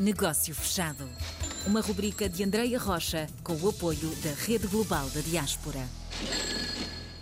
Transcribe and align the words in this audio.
Negócio 0.00 0.54
Fechado. 0.54 1.04
Uma 1.66 1.82
rubrica 1.82 2.26
de 2.26 2.42
Andreia 2.42 2.78
Rocha 2.78 3.26
com 3.44 3.52
o 3.52 3.68
apoio 3.68 4.08
da 4.24 4.32
Rede 4.46 4.66
Global 4.66 5.04
da 5.14 5.20
Diaspora. 5.20 5.84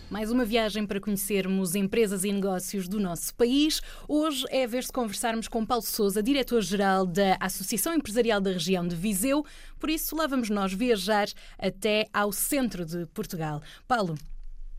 Mais 0.08 0.30
uma 0.30 0.44
viagem 0.44 0.86
para 0.86 1.00
conhecermos 1.00 1.74
empresas 1.74 2.22
e 2.22 2.30
negócios 2.30 2.86
do 2.86 3.00
nosso 3.00 3.34
país. 3.34 3.80
Hoje 4.08 4.44
é 4.48 4.62
a 4.62 4.66
vez 4.68 4.86
de 4.86 4.92
conversarmos 4.92 5.48
com 5.48 5.66
Paulo 5.66 5.82
Souza, 5.82 6.22
diretor-geral 6.22 7.04
da 7.04 7.36
Associação 7.40 7.94
Empresarial 7.94 8.40
da 8.40 8.50
Região 8.50 8.86
de 8.86 8.94
Viseu. 8.94 9.44
Por 9.80 9.90
isso, 9.90 10.14
lá 10.14 10.28
vamos 10.28 10.48
nós 10.48 10.72
viajar 10.72 11.26
até 11.58 12.06
ao 12.14 12.30
centro 12.30 12.84
de 12.84 13.06
Portugal. 13.06 13.60
Paulo. 13.88 14.14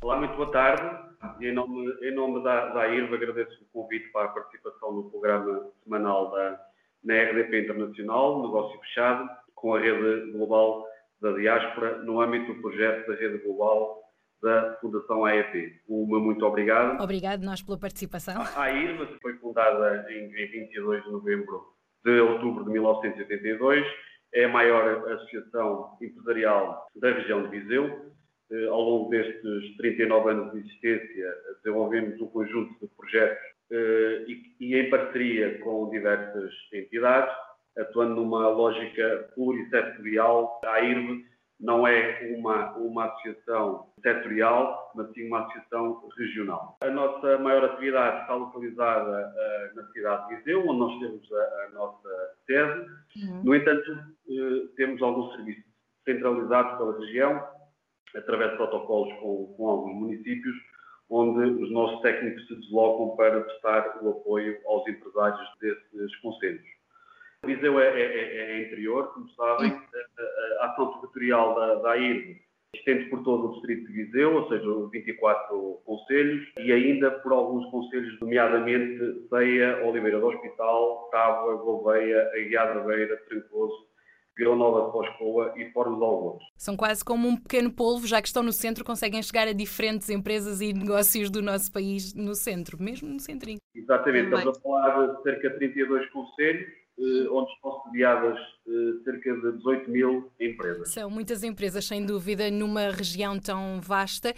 Olá, 0.01 0.17
muito 0.17 0.37
boa 0.37 0.49
tarde. 0.53 1.09
Em 1.41 1.53
nome, 1.53 1.85
em 2.01 2.15
nome 2.15 2.41
da, 2.45 2.69
da 2.69 2.87
IRV, 2.87 3.13
agradeço 3.13 3.61
o 3.61 3.65
convite 3.73 4.09
para 4.13 4.27
a 4.27 4.29
participação 4.29 4.93
no 4.93 5.09
programa 5.09 5.67
semanal 5.83 6.31
da, 6.31 6.68
na 7.03 7.13
RDP 7.13 7.61
Internacional, 7.63 8.41
negócio 8.41 8.79
fechado, 8.81 9.29
com 9.55 9.75
a 9.75 9.79
rede 9.79 10.31
global 10.31 10.85
da 11.21 11.31
diáspora, 11.33 11.97
no 12.03 12.21
âmbito 12.21 12.53
do 12.53 12.61
projeto 12.61 13.07
da 13.07 13.15
rede 13.15 13.39
global 13.39 13.99
da 14.41 14.77
Fundação 14.79 15.25
AEP. 15.25 15.81
Uma 15.87 16.19
muito 16.19 16.45
obrigado. 16.45 17.01
Obrigado 17.01 17.43
nós 17.43 17.61
pela 17.61 17.77
participação. 17.77 18.41
A 18.55 18.71
IRVA 18.71 19.07
foi 19.21 19.33
fundada 19.37 20.05
em 20.11 20.29
22 20.29 21.03
de 21.03 21.11
novembro 21.11 21.61
de 22.05 22.19
outubro 22.21 22.63
de 22.63 22.71
1982. 22.71 23.85
É 24.33 24.45
a 24.45 24.49
maior 24.49 25.11
associação 25.11 25.97
empresarial 26.01 26.87
da 26.95 27.11
região 27.11 27.43
de 27.43 27.59
Viseu. 27.59 28.13
Eh, 28.51 28.67
ao 28.67 28.81
longo 28.81 29.09
destes 29.09 29.77
39 29.77 30.29
anos 30.29 30.51
de 30.53 30.59
existência, 30.59 31.33
desenvolvemos 31.63 32.19
um 32.21 32.27
conjunto 32.27 32.79
de 32.79 32.87
projetos 32.95 33.43
eh, 33.71 34.25
e, 34.59 34.75
em 34.75 34.89
parceria 34.89 35.59
com 35.59 35.89
diversas 35.89 36.51
entidades, 36.73 37.33
atuando 37.77 38.15
numa 38.15 38.49
lógica 38.49 39.29
plurissetorial. 39.35 40.59
A 40.65 40.79
IRV 40.79 41.25
não 41.59 41.85
é 41.85 42.35
uma, 42.37 42.71
uma 42.77 43.05
associação 43.05 43.91
setorial, 44.01 44.91
mas 44.95 45.11
sim 45.13 45.27
uma 45.27 45.41
associação 45.41 46.09
regional. 46.17 46.77
A 46.81 46.89
nossa 46.89 47.37
maior 47.37 47.65
atividade 47.65 48.21
está 48.21 48.33
localizada 48.33 49.27
uh, 49.27 49.75
na 49.75 49.85
cidade 49.91 50.29
de 50.29 50.35
Viseu, 50.37 50.67
onde 50.67 50.79
nós 50.79 50.99
temos 50.99 51.31
a, 51.33 51.65
a 51.65 51.69
nossa 51.73 52.09
sede. 52.45 52.89
Uhum. 53.17 53.43
No 53.43 53.55
entanto, 53.55 53.91
uh, 53.91 54.67
temos 54.77 55.01
alguns 55.01 55.35
serviços 55.35 55.63
centralizados 56.05 56.77
pela 56.77 56.97
região, 56.97 57.43
através 58.15 58.51
de 58.51 58.57
protocolos 58.57 59.13
com, 59.19 59.53
com 59.55 59.67
alguns 59.67 59.95
municípios, 59.95 60.55
onde 61.09 61.63
os 61.63 61.71
nossos 61.71 62.01
técnicos 62.01 62.47
se 62.47 62.55
deslocam 62.55 63.15
para 63.15 63.41
prestar 63.41 63.99
o 64.01 64.09
apoio 64.11 64.57
aos 64.65 64.87
empresários 64.87 65.49
desses 65.59 66.15
conselhos. 66.17 66.65
Viseu 67.45 67.79
é, 67.79 67.87
é, 67.87 68.01
é, 68.01 68.51
é, 68.51 68.61
interior, 68.63 69.13
como 69.13 69.29
sabem, 69.29 69.71
a, 69.71 70.63
a, 70.63 70.71
ação 70.71 70.93
territorial 70.93 71.55
da, 71.55 71.75
da 71.75 71.91
AIRB 71.91 72.41
estende 72.75 73.05
por 73.09 73.23
todo 73.23 73.47
o 73.47 73.53
distrito 73.53 73.87
de 73.87 74.03
Viseu, 74.03 74.35
ou 74.35 74.49
seja, 74.49 74.89
24 74.91 75.81
conselhos, 75.85 76.47
e 76.59 76.71
ainda 76.71 77.09
por 77.11 77.31
alguns 77.31 77.65
conselhos, 77.71 78.19
nomeadamente 78.19 79.27
Ceia, 79.29 79.83
Oliveira 79.85 80.19
do 80.19 80.27
Hospital, 80.27 81.09
Tábua, 81.11 81.55
Gouveia, 81.55 82.29
Aguiar 82.35 82.75
da 82.75 82.81
Beira, 82.81 83.17
Trancoso, 83.27 83.88
Vila 84.39 84.55
Nova 84.55 84.85
de 84.85 84.91
Foscoa 84.93 85.53
e 85.57 85.69
Fornos 85.71 86.01
Alvos. 86.01 86.41
São 86.55 86.77
quase 86.77 87.03
como 87.03 87.27
um 87.27 87.35
pequeno 87.35 87.69
polvo, 87.69 88.07
já 88.07 88.21
que 88.21 88.27
estão 88.29 88.41
no 88.41 88.53
centro, 88.53 88.85
conseguem 88.85 89.21
chegar 89.21 89.49
a 89.49 89.51
diferentes 89.51 90.09
empresas 90.09 90.61
e 90.61 90.71
negócios 90.71 91.29
do 91.29 91.41
nosso 91.41 91.69
país 91.69 92.13
no 92.13 92.33
centro, 92.33 92.81
mesmo 92.81 93.09
no 93.09 93.19
centrinho. 93.19 93.59
Exatamente, 93.75 94.29
Também. 94.29 94.47
estamos 94.47 94.57
a 94.57 94.61
falar 94.61 95.07
de 95.07 95.23
cerca 95.23 95.49
de 95.49 95.57
32 95.57 96.09
conselhos, 96.11 96.69
eh, 96.99 97.27
onde 97.29 97.51
estão 97.51 97.83
sediadas 97.83 98.39
eh, 98.65 99.03
cerca 99.03 99.33
de 99.33 99.57
18 99.57 99.91
mil 99.91 100.31
empresas. 100.39 100.89
São 100.89 101.09
muitas 101.09 101.43
empresas, 101.43 101.85
sem 101.85 102.05
dúvida, 102.05 102.49
numa 102.49 102.91
região 102.91 103.37
tão 103.37 103.81
vasta. 103.81 104.33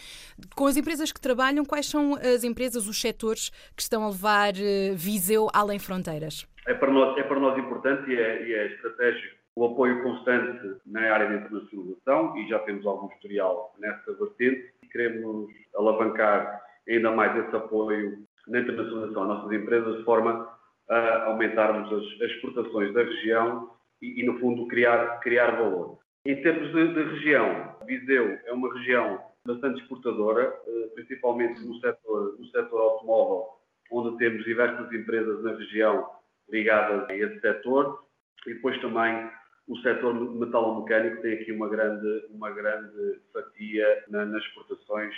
Com 0.55 0.65
as 0.65 0.77
empresas 0.77 1.11
que 1.11 1.21
trabalham, 1.21 1.63
quais 1.63 1.85
são 1.85 2.15
as 2.15 2.43
empresas, 2.43 2.87
os 2.87 2.99
setores 2.99 3.51
que 3.75 3.83
estão 3.83 4.03
a 4.03 4.09
levar 4.09 4.53
eh, 4.57 4.93
Viseu 4.95 5.47
além 5.53 5.77
fronteiras? 5.77 6.47
É 6.67 6.73
para 6.73 6.91
nós, 6.91 7.17
é 7.17 7.23
para 7.23 7.39
nós 7.39 7.57
importante 7.57 8.09
e 8.11 8.19
é, 8.19 8.47
e 8.47 8.53
é 8.53 8.67
estratégico 8.67 9.41
o 9.55 9.65
apoio 9.65 10.01
constante 10.03 10.77
na 10.85 11.01
área 11.13 11.27
da 11.27 11.35
internacionalização 11.35 12.37
e 12.37 12.47
já 12.47 12.59
temos 12.59 12.85
algum 12.85 13.07
historial 13.13 13.73
nessa 13.79 14.13
vertente. 14.13 14.71
Queremos 14.91 15.51
alavancar 15.75 16.61
ainda 16.87 17.11
mais 17.11 17.35
esse 17.45 17.55
apoio 17.55 18.23
na 18.47 18.59
internacionalização 18.59 19.23
às 19.23 19.27
nossas 19.27 19.51
empresas 19.51 19.97
de 19.97 20.03
forma 20.03 20.49
a 20.89 21.25
aumentarmos 21.25 21.91
as 21.91 22.31
exportações 22.31 22.93
da 22.93 23.03
região 23.03 23.71
e, 24.01 24.21
e 24.21 24.25
no 24.25 24.39
fundo, 24.39 24.67
criar, 24.67 25.19
criar 25.19 25.51
valor. 25.51 25.99
Em 26.25 26.41
termos 26.41 26.71
de, 26.71 26.93
de, 26.93 27.03
região, 27.13 27.75
Viseu 27.85 28.37
é 28.45 28.53
uma 28.53 28.71
região 28.73 29.19
bastante 29.45 29.81
exportadora, 29.81 30.53
eh, 30.67 30.89
principalmente 30.93 31.59
no 31.61 31.75
setor, 31.79 32.35
no 32.37 32.45
setor 32.47 32.79
automóvel, 32.79 33.47
onde 33.91 34.17
temos 34.17 34.43
diversas 34.43 34.91
empresas 34.93 35.43
na 35.43 35.53
região 35.53 36.07
ligadas 36.51 37.09
a 37.09 37.15
esse 37.15 37.39
setor, 37.39 38.03
e 38.45 38.53
depois 38.53 38.79
também 38.81 39.29
o 39.67 39.77
setor 39.77 40.13
metalomecânico 40.13 41.21
tem 41.21 41.33
aqui 41.33 41.51
uma 41.51 41.69
grande, 41.69 42.25
uma 42.31 42.51
grande 42.51 43.19
fatia 43.31 44.03
na, 44.09 44.25
nas 44.25 44.43
exportações. 44.43 45.15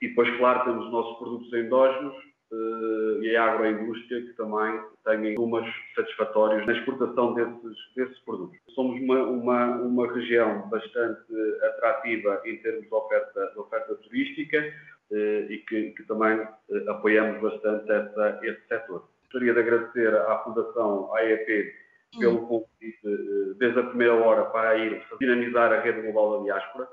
E 0.00 0.08
depois, 0.08 0.28
claro, 0.36 0.64
temos 0.64 0.86
os 0.86 0.92
nossos 0.92 1.18
produtos 1.18 1.52
endógenos 1.52 2.14
uh, 2.52 3.22
e 3.22 3.36
a 3.36 3.44
agroindústria, 3.44 4.22
que 4.22 4.32
também 4.34 4.80
têm 5.04 5.34
números 5.34 5.72
satisfatórios 5.94 6.66
na 6.66 6.72
exportação 6.72 7.34
desses, 7.34 7.76
desses 7.96 8.18
produtos. 8.20 8.58
Somos 8.74 9.00
uma, 9.00 9.22
uma, 9.22 9.76
uma 9.76 10.12
região 10.12 10.68
bastante 10.68 11.32
atrativa 11.62 12.42
em 12.44 12.58
termos 12.58 12.86
de 12.86 12.94
oferta, 12.94 13.52
de 13.52 13.58
oferta 13.58 13.94
turística 13.94 14.72
uh, 15.10 15.50
e 15.50 15.64
que, 15.66 15.90
que 15.92 16.02
também 16.04 16.40
uh, 16.40 16.90
apoiamos 16.90 17.40
bastante 17.40 17.90
essa, 17.90 18.40
esse 18.42 18.66
setor. 18.68 19.13
Gostaria 19.34 19.52
de 19.52 19.60
agradecer 19.60 20.14
à 20.14 20.38
Fundação 20.44 21.12
AEP 21.16 21.74
pelo 22.20 22.44
hum. 22.44 22.46
convite 22.46 23.00
eh, 23.04 23.54
desde 23.58 23.80
a 23.80 23.82
primeira 23.82 24.14
hora 24.14 24.44
para 24.44 24.78
ir 24.78 25.02
dinamizar 25.18 25.72
a 25.72 25.80
rede 25.80 26.02
global 26.02 26.38
da 26.38 26.44
diáspora 26.44 26.88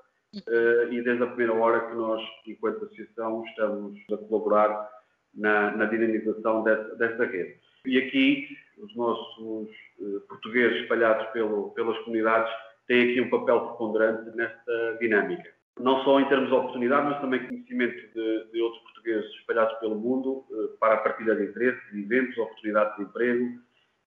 eh, 0.47 0.87
e 0.89 1.03
desde 1.03 1.21
a 1.21 1.27
primeira 1.27 1.53
hora 1.53 1.87
que 1.87 1.93
nós, 1.93 2.19
enquanto 2.47 2.85
associação, 2.85 3.45
estamos 3.45 3.95
a 4.11 4.17
colaborar 4.17 4.89
na, 5.35 5.69
na 5.77 5.85
dinamização 5.85 6.63
desta, 6.63 6.95
desta, 6.95 7.25
rede. 7.25 7.59
E 7.85 7.99
aqui, 7.99 8.57
os 8.79 8.95
nossos 8.95 9.69
eh, 9.99 10.19
portugueses 10.27 10.81
espalhados 10.81 11.27
pelo, 11.33 11.69
pelas 11.75 11.99
comunidades 11.99 12.51
têm 12.87 13.11
aqui 13.11 13.21
um 13.21 13.29
papel 13.29 13.67
preponderante 13.67 14.35
nesta 14.35 14.97
dinâmica. 14.99 15.47
Não 15.79 16.03
só 16.03 16.19
em 16.19 16.27
termos 16.27 16.49
de 16.49 16.53
oportunidade, 16.53 17.05
mas 17.05 17.21
também 17.21 17.47
conhecimento 17.47 18.13
de, 18.13 18.51
de 18.51 18.61
outros 18.61 18.81
portugueses 18.83 19.31
espalhados 19.35 19.79
pelo 19.79 19.95
mundo 19.95 20.45
para 20.79 20.95
a 20.95 20.97
partilha 20.97 21.35
de 21.35 21.45
interesses, 21.45 21.91
de 21.91 22.01
eventos, 22.01 22.37
oportunidades 22.37 22.95
de 22.97 23.03
emprego, 23.03 23.59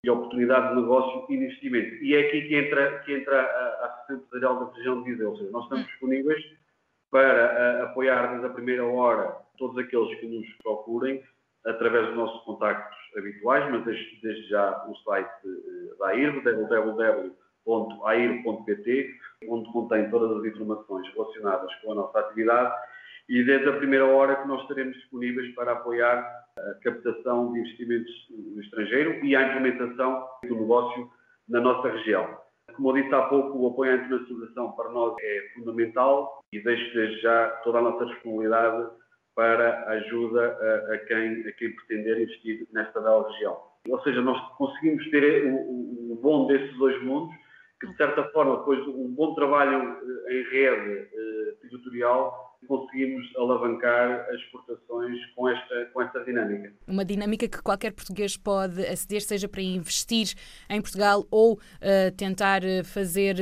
e 0.05 0.11
oportunidade 0.11 0.69
de 0.69 0.83
negócio 0.83 1.27
e 1.31 1.35
investimento. 1.35 1.95
E 2.05 2.15
é 2.15 2.21
aqui 2.21 2.43
que 2.43 2.55
entra, 2.55 2.99
que 3.01 3.15
entra 3.15 3.41
a 3.41 3.87
Associação 3.87 4.17
Empresarial 4.17 4.67
da 4.67 4.77
Região 4.77 5.03
de 5.03 5.11
Viseu, 5.11 5.31
ou 5.31 5.37
seja, 5.39 5.51
nós 5.51 5.65
estamos 5.65 5.87
disponíveis 5.87 6.45
para 7.11 7.47
a, 7.47 7.85
apoiar 7.85 8.27
desde 8.29 8.47
a 8.47 8.51
primeira 8.51 8.85
hora 8.85 9.35
todos 9.57 9.79
aqueles 9.79 10.19
que 10.21 10.27
nos 10.27 10.47
procurem 10.63 11.23
através 11.65 12.09
dos 12.09 12.17
nossos 12.17 12.45
contactos 12.45 12.99
habituais, 13.17 13.71
mas 13.71 13.85
desde, 13.85 14.21
desde 14.21 14.49
já 14.49 14.85
o 14.87 14.95
site 14.97 15.31
uh, 15.47 15.99
da 15.99 16.09
AIRV, 16.09 16.43
www.air.pt, 17.65 19.15
onde 19.49 19.73
contém 19.73 20.11
todas 20.11 20.39
as 20.39 20.45
informações 20.45 21.07
relacionadas 21.15 21.75
com 21.77 21.93
a 21.93 21.95
nossa 21.95 22.19
atividade 22.19 22.75
e 23.29 23.43
desde 23.43 23.69
a 23.69 23.77
primeira 23.77 24.07
hora 24.07 24.37
que 24.37 24.49
nós 24.49 24.61
estaremos 24.63 24.95
disponíveis 24.97 25.55
para 25.55 25.73
apoiar 25.73 26.19
a 26.59 26.75
captação 26.83 27.53
de 27.53 27.61
investimentos 27.61 28.13
no 28.31 28.61
estrangeiro 28.61 29.25
e 29.25 29.35
a 29.35 29.49
implementação 29.49 30.27
do 30.47 30.55
negócio 30.55 31.11
na 31.49 31.61
nossa 31.61 31.89
região. 31.89 32.39
Como 32.77 32.91
eu 32.91 33.03
disse 33.03 33.15
há 33.15 33.23
pouco, 33.23 33.59
o 33.59 33.69
apoio 33.69 33.93
à 33.93 33.95
internacionalização 33.97 34.73
para 34.73 34.91
nós 34.91 35.15
é 35.21 35.49
fundamental 35.55 36.43
e 36.53 36.61
deixo 36.61 36.95
desde 36.95 37.21
já 37.21 37.49
toda 37.63 37.79
a 37.79 37.83
nossa 37.83 38.07
disponibilidade 38.07 38.91
para 39.35 39.89
ajuda 39.91 40.57
a, 40.61 40.95
a, 40.95 40.99
quem, 40.99 41.47
a 41.47 41.53
quem 41.53 41.75
pretender 41.75 42.23
investir 42.23 42.67
nesta 42.73 43.01
bela 43.01 43.29
região. 43.31 43.59
Ou 43.89 44.01
seja, 44.03 44.21
nós 44.23 44.41
conseguimos 44.57 45.09
ter 45.11 45.47
o, 45.47 46.13
o 46.13 46.19
bom 46.23 46.47
desses 46.47 46.77
dois 46.79 47.03
mundos, 47.03 47.35
que 47.85 47.91
de 47.93 47.97
certa 47.97 48.25
forma, 48.31 48.59
depois 48.59 48.83
de 48.83 48.91
um 48.91 49.15
bom 49.15 49.35
trabalho 49.35 49.99
eh, 50.29 50.33
em 50.33 50.43
rede 50.51 51.09
eh, 51.13 51.55
territorial, 51.61 52.55
conseguimos 52.67 53.27
alavancar 53.37 54.27
as 54.31 54.41
exportações 54.41 55.19
com 55.35 55.49
esta, 55.49 55.85
com 55.93 56.01
esta 56.01 56.25
dinâmica. 56.25 56.73
Uma 56.87 57.05
dinâmica 57.05 57.47
que 57.47 57.63
qualquer 57.63 57.93
português 57.93 58.37
pode 58.37 58.85
aceder, 58.87 59.21
seja 59.21 59.49
para 59.49 59.61
investir 59.61 60.35
em 60.71 60.81
Portugal 60.81 61.27
ou 61.31 61.55
uh, 61.55 62.17
tentar 62.17 62.63
fazer 62.85 63.37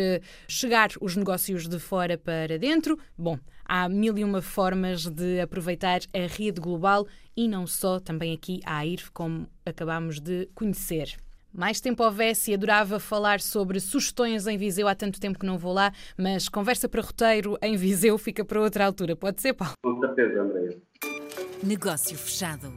chegar 0.48 0.90
os 1.00 1.14
negócios 1.14 1.68
de 1.68 1.78
fora 1.78 2.18
para 2.18 2.58
dentro. 2.58 2.98
Bom, 3.16 3.38
há 3.64 3.88
mil 3.88 4.18
e 4.18 4.24
uma 4.24 4.42
formas 4.42 5.06
de 5.06 5.40
aproveitar 5.40 6.00
a 6.12 6.26
rede 6.26 6.60
global 6.60 7.06
e 7.36 7.46
não 7.46 7.66
só, 7.66 8.00
também 8.00 8.34
aqui 8.34 8.60
a 8.66 8.78
AIRF, 8.78 9.10
como 9.12 9.46
acabamos 9.64 10.20
de 10.20 10.48
conhecer. 10.54 11.16
Mais 11.52 11.80
tempo 11.80 12.02
houvesse 12.02 12.50
e 12.50 12.54
adorava 12.54 12.98
falar 12.98 13.40
sobre 13.40 13.80
sugestões 13.80 14.46
em 14.46 14.56
Viseu. 14.56 14.88
Há 14.88 14.94
tanto 14.94 15.20
tempo 15.20 15.38
que 15.38 15.46
não 15.46 15.58
vou 15.58 15.72
lá, 15.72 15.92
mas 16.16 16.48
conversa 16.48 16.88
para 16.88 17.02
roteiro 17.02 17.58
em 17.62 17.76
Viseu 17.76 18.16
fica 18.18 18.44
para 18.44 18.60
outra 18.60 18.86
altura. 18.86 19.14
Pode 19.14 19.40
ser, 19.40 19.52
Paulo? 19.52 19.74
Com 19.82 20.00
certeza, 20.00 20.40
André. 20.40 20.76
Negócio 21.62 22.16
fechado. 22.16 22.72